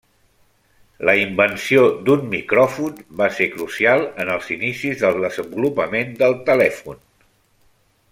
La 1.09 1.13
invenció 1.23 1.83
d'un 2.07 2.23
micròfon 2.31 2.95
va 3.21 3.27
ser 3.41 3.47
crucial 3.57 4.07
en 4.25 4.31
els 4.37 4.49
inicis 4.59 5.05
del 5.05 5.21
desenvolupament 5.27 6.17
del 6.23 6.35
telèfon. 6.49 6.99